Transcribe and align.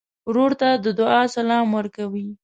ورور 0.29 0.51
ته 0.59 0.69
د 0.83 0.87
دعا 0.99 1.21
سلام 1.35 1.67
ورکوې. 1.77 2.27